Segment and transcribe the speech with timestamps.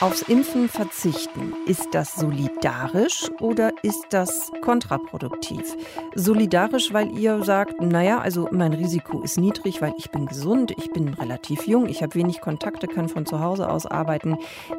[0.00, 5.76] Aufs Impfen verzichten, ist das solidarisch oder ist das kontraproduktiv?
[6.14, 10.90] Solidarisch, weil ihr sagt, naja, also mein Risiko ist niedrig, weil ich bin gesund, ich
[10.92, 14.36] bin relativ jung, ich habe wenig Kontakte, kann von zu Hause aus arbeiten.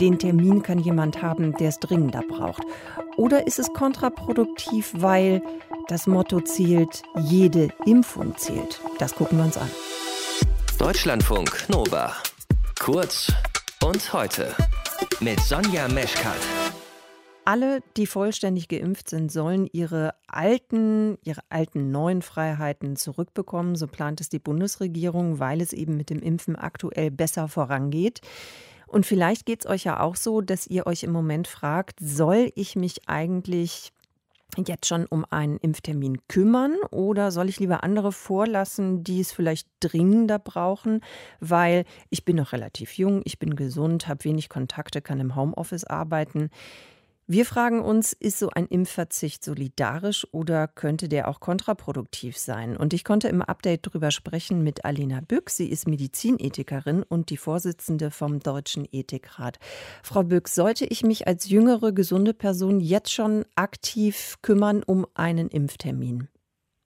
[0.00, 2.62] Den Termin kann jemand haben, der es dringender braucht.
[3.16, 5.42] Oder ist es kontraproduktiv, weil
[5.88, 8.80] das Motto zählt, jede Impfung zählt?
[8.98, 9.70] Das gucken wir uns an.
[10.78, 12.12] Deutschlandfunk Nova.
[12.78, 13.32] Kurz
[13.88, 14.54] und heute
[15.20, 16.36] mit Sonja Meschkat.
[17.46, 23.76] Alle, die vollständig geimpft sind, sollen ihre alten, ihre alten neuen Freiheiten zurückbekommen.
[23.76, 28.20] So plant es die Bundesregierung, weil es eben mit dem Impfen aktuell besser vorangeht.
[28.86, 32.52] Und vielleicht geht es euch ja auch so, dass ihr euch im Moment fragt, soll
[32.56, 33.94] ich mich eigentlich
[34.66, 39.68] jetzt schon um einen Impftermin kümmern oder soll ich lieber andere vorlassen, die es vielleicht
[39.80, 41.02] dringender brauchen,
[41.38, 45.84] weil ich bin noch relativ jung, ich bin gesund, habe wenig Kontakte, kann im Homeoffice
[45.84, 46.50] arbeiten.
[47.30, 52.74] Wir fragen uns, ist so ein Impfverzicht solidarisch oder könnte der auch kontraproduktiv sein?
[52.74, 55.50] Und ich konnte im Update darüber sprechen mit Alina Bück.
[55.50, 59.58] Sie ist Medizinethikerin und die Vorsitzende vom Deutschen Ethikrat.
[60.02, 65.48] Frau Bück, sollte ich mich als jüngere, gesunde Person jetzt schon aktiv kümmern um einen
[65.48, 66.28] Impftermin?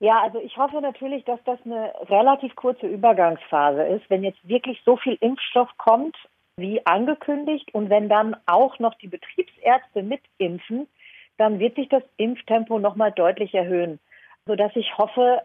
[0.00, 4.10] Ja, also ich hoffe natürlich, dass das eine relativ kurze Übergangsphase ist.
[4.10, 6.16] Wenn jetzt wirklich so viel Impfstoff kommt
[6.56, 7.72] wie angekündigt.
[7.74, 10.88] Und wenn dann auch noch die Betriebsärzte mitimpfen,
[11.36, 13.98] dann wird sich das Impftempo nochmal deutlich erhöhen,
[14.46, 15.42] sodass ich hoffe,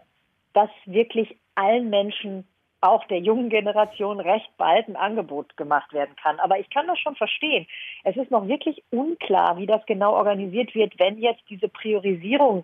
[0.54, 2.48] dass wirklich allen Menschen,
[2.82, 6.40] auch der jungen Generation, recht bald ein Angebot gemacht werden kann.
[6.40, 7.68] Aber ich kann das schon verstehen.
[8.06, 12.64] Es ist noch wirklich unklar, wie das genau organisiert wird, wenn jetzt diese Priorisierung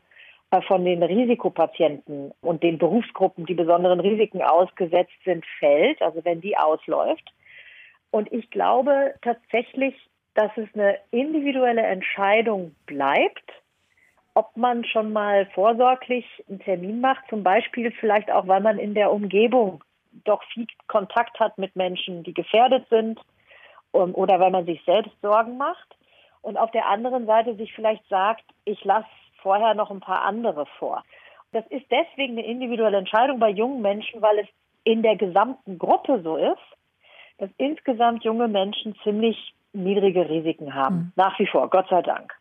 [0.51, 6.39] äh, von den Risikopatienten und den Berufsgruppen, die besonderen Risiken ausgesetzt sind, fällt, also wenn
[6.39, 7.33] die ausläuft.
[8.15, 9.93] Und ich glaube tatsächlich,
[10.35, 13.51] dass es eine individuelle Entscheidung bleibt,
[14.35, 18.93] ob man schon mal vorsorglich einen Termin macht, zum Beispiel vielleicht auch, weil man in
[18.93, 19.83] der Umgebung
[20.23, 23.19] doch viel Kontakt hat mit Menschen, die gefährdet sind
[23.91, 25.97] um, oder weil man sich selbst Sorgen macht.
[26.41, 29.09] Und auf der anderen Seite sich vielleicht sagt, ich lasse
[29.41, 31.03] vorher noch ein paar andere vor.
[31.51, 34.47] Das ist deswegen eine individuelle Entscheidung bei jungen Menschen, weil es
[34.85, 36.74] in der gesamten Gruppe so ist,
[37.37, 40.95] dass insgesamt junge Menschen ziemlich niedrige Risiken haben.
[40.95, 41.11] Mhm.
[41.15, 42.33] Nach wie vor, Gott sei Dank.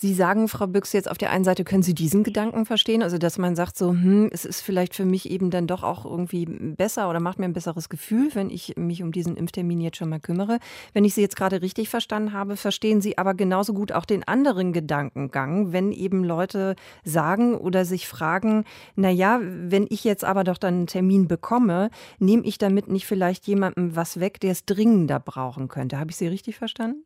[0.00, 3.18] Sie sagen, Frau Büchs, jetzt auf der einen Seite können Sie diesen Gedanken verstehen, also
[3.18, 6.46] dass man sagt so, hm, es ist vielleicht für mich eben dann doch auch irgendwie
[6.46, 10.08] besser oder macht mir ein besseres Gefühl, wenn ich mich um diesen Impftermin jetzt schon
[10.08, 10.58] mal kümmere.
[10.94, 14.26] Wenn ich Sie jetzt gerade richtig verstanden habe, verstehen Sie aber genauso gut auch den
[14.26, 18.64] anderen Gedankengang, wenn eben Leute sagen oder sich fragen,
[18.96, 23.04] na ja, wenn ich jetzt aber doch dann einen Termin bekomme, nehme ich damit nicht
[23.04, 26.00] vielleicht jemandem was weg, der es dringender brauchen könnte.
[26.00, 27.04] Habe ich Sie richtig verstanden?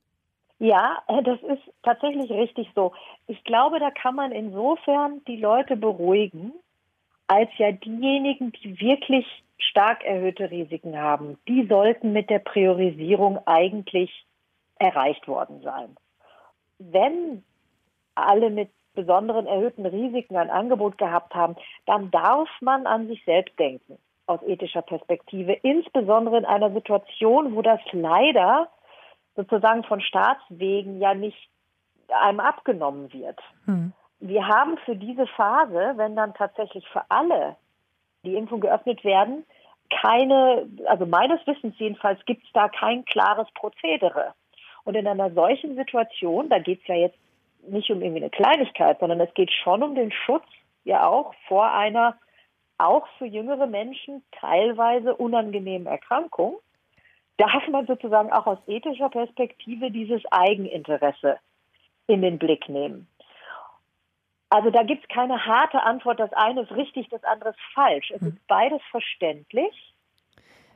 [0.65, 2.95] Ja, äh, das ist tatsächlich richtig so.
[3.27, 6.55] Ich glaube, da kann man insofern die Leute beruhigen,
[7.27, 9.27] als ja diejenigen, die wirklich
[9.59, 14.11] stark erhöhte Risiken haben, die sollten mit der Priorisierung eigentlich
[14.79, 15.97] erreicht worden sein.
[16.79, 17.45] Wenn
[18.15, 23.59] alle mit besonderen erhöhten Risiken ein Angebot gehabt haben, dann darf man an sich selbst
[23.59, 28.71] denken aus ethischer Perspektive, insbesondere in einer Situation, wo das leider
[29.37, 31.49] sozusagen von Staatswegen ja nicht
[32.09, 33.41] einem abgenommen wird.
[33.65, 33.93] Hm.
[34.21, 37.57] Wir haben für diese Phase, wenn dann tatsächlich für alle
[38.25, 39.45] die Impfung geöffnet werden,
[40.03, 44.35] keine, also meines Wissens jedenfalls, gibt es da kein klares Prozedere.
[44.85, 47.19] Und in einer solchen Situation, da geht es ja jetzt
[47.67, 50.45] nicht um irgendwie eine Kleinigkeit, sondern es geht schon um den Schutz
[50.85, 52.17] ja auch vor einer
[52.77, 56.57] auch für jüngere Menschen teilweise unangenehmen Erkrankung
[57.37, 61.39] darf man sozusagen auch aus ethischer Perspektive dieses Eigeninteresse
[62.07, 63.09] in den Blick nehmen.
[64.51, 68.13] Also da gibt es keine harte Antwort, das eine ist richtig, das andere ist falsch.
[68.13, 69.95] Es ist beides verständlich.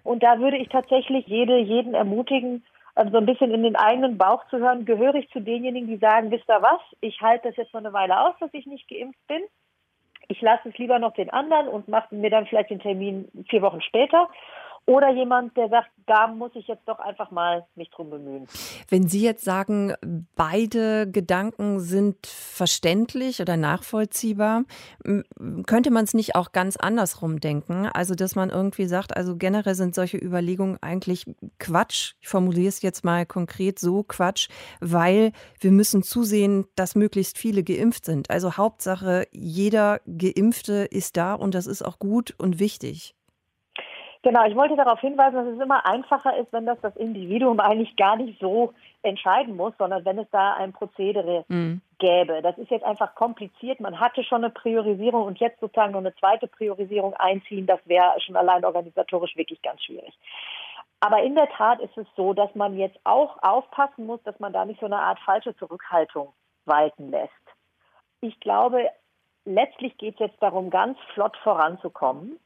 [0.02, 2.64] Und da würde ich tatsächlich jede, jeden ermutigen,
[2.94, 5.98] also so ein bisschen in den eigenen Bauch zu hören, gehöre ich zu denjenigen, die
[5.98, 8.88] sagen, wisst ihr was, ich halte das jetzt noch eine Weile aus, dass ich nicht
[8.88, 9.42] geimpft bin.
[10.26, 13.62] Ich lasse es lieber noch den anderen und mache mir dann vielleicht den Termin vier
[13.62, 14.28] Wochen später.
[14.88, 18.46] Oder jemand, der sagt, da muss ich jetzt doch einfach mal mich drum bemühen.
[18.88, 19.92] Wenn Sie jetzt sagen,
[20.34, 24.64] beide Gedanken sind verständlich oder nachvollziehbar,
[25.66, 27.86] könnte man es nicht auch ganz andersrum denken?
[27.92, 31.26] Also, dass man irgendwie sagt, also generell sind solche Überlegungen eigentlich
[31.58, 32.14] Quatsch.
[32.22, 34.48] Ich formuliere es jetzt mal konkret so Quatsch,
[34.80, 38.30] weil wir müssen zusehen, dass möglichst viele geimpft sind.
[38.30, 43.17] Also Hauptsache, jeder Geimpfte ist da und das ist auch gut und wichtig.
[44.28, 47.96] Genau, ich wollte darauf hinweisen, dass es immer einfacher ist, wenn das das Individuum eigentlich
[47.96, 51.80] gar nicht so entscheiden muss, sondern wenn es da ein Prozedere mhm.
[51.98, 52.42] gäbe.
[52.42, 53.80] Das ist jetzt einfach kompliziert.
[53.80, 58.20] Man hatte schon eine Priorisierung und jetzt sozusagen noch eine zweite Priorisierung einziehen, das wäre
[58.20, 60.12] schon allein organisatorisch wirklich ganz schwierig.
[61.00, 64.52] Aber in der Tat ist es so, dass man jetzt auch aufpassen muss, dass man
[64.52, 66.34] da nicht so eine Art falsche Zurückhaltung
[66.66, 67.32] walten lässt.
[68.20, 68.90] Ich glaube,
[69.46, 72.38] letztlich geht es jetzt darum, ganz flott voranzukommen.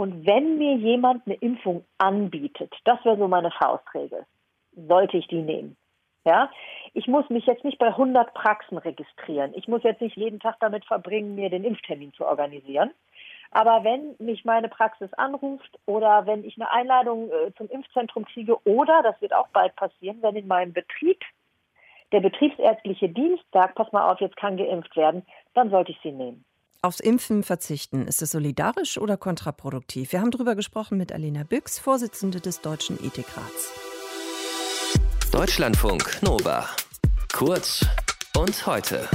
[0.00, 4.24] Und wenn mir jemand eine Impfung anbietet, das wäre so meine Faustregel,
[4.72, 5.76] sollte ich die nehmen.
[6.24, 6.50] Ja,
[6.94, 9.52] ich muss mich jetzt nicht bei 100 Praxen registrieren.
[9.54, 12.92] Ich muss jetzt nicht jeden Tag damit verbringen, mir den Impftermin zu organisieren.
[13.50, 18.56] Aber wenn mich meine Praxis anruft oder wenn ich eine Einladung äh, zum Impfzentrum kriege
[18.66, 21.20] oder, das wird auch bald passieren, wenn in meinem Betrieb
[22.10, 26.12] der betriebsärztliche Dienst sagt, pass mal auf, jetzt kann geimpft werden, dann sollte ich sie
[26.12, 26.46] nehmen.
[26.82, 30.12] Aufs Impfen verzichten, ist es solidarisch oder kontraproduktiv?
[30.12, 33.70] Wir haben darüber gesprochen mit Alena Büchs, Vorsitzende des Deutschen Ethikrats.
[35.30, 36.66] Deutschlandfunk Nova.
[37.34, 37.84] Kurz
[38.34, 39.06] und heute.